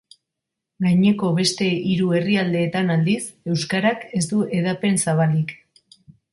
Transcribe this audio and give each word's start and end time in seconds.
Gaineko 0.85 1.29
beste 1.39 1.67
hiru 1.91 2.09
herrialdeetan 2.21 2.91
aldiz, 2.95 3.21
euskarak 3.55 4.09
ez 4.21 4.25
du 4.33 4.43
hedapen 4.57 5.01
zabalik. 5.07 5.57